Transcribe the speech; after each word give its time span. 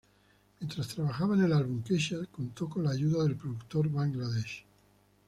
Mientras 0.59 0.87
trabajaba 0.87 1.35
en 1.35 1.43
el 1.43 1.53
álbum 1.53 1.83
Kesha 1.83 2.25
contó 2.31 2.67
con 2.67 2.83
la 2.83 2.89
ayuda 2.89 3.21
del 3.21 3.35
productor 3.35 3.87
Bangladesh. 3.87 4.65